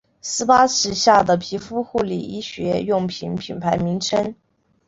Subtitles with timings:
[0.19, 4.33] 施巴旗下的皮肤护理医学用品品牌名称。